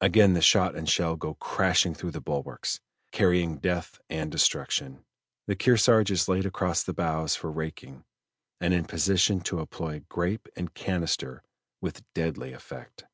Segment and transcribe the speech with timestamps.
[0.00, 2.80] Again the shot and shell go crashing through the bulwarks,
[3.12, 5.04] carrying death and destruction;
[5.46, 8.06] the Kearsarge is laid across the bows for raking
[8.58, 11.42] and in position to employ grape and canister
[11.78, 13.04] with deadly effect.